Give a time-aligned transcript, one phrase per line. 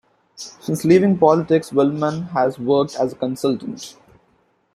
[0.33, 3.97] Since leaving politics Wildman has worked as a consultant.